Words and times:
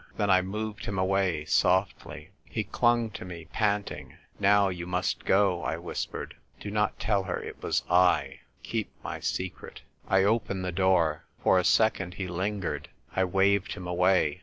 Then 0.17 0.31
I 0.31 0.41
moved 0.41 0.85
him 0.85 0.97
away 0.97 1.45
softly. 1.45 2.31
He 2.43 2.63
clung 2.63 3.11
to 3.11 3.23
me, 3.23 3.45
panting. 3.53 4.15
"Now 4.39 4.69
you 4.69 4.87
must 4.87 5.25
go," 5.25 5.61
I 5.63 5.77
whispered.' 5.77 6.35
Do 6.59 6.71
not 6.71 6.97
tell 6.99 7.21
her 7.25 7.39
it 7.39 7.61
was 7.61 7.81
/. 8.27 8.39
Keep 8.63 8.89
my 9.03 9.19
secret!" 9.19 9.83
I 10.07 10.23
opened 10.23 10.65
the 10.65 10.71
door. 10.71 11.25
For 11.43 11.59
a 11.59 11.63
second 11.63 12.15
he 12.15 12.27
lin 12.27 12.61
gered. 12.61 12.87
I 13.15 13.23
waved 13.25 13.73
him 13.73 13.85
away. 13.87 14.39